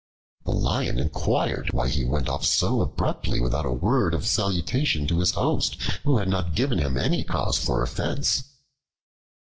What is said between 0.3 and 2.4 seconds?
The Lion inquired why he went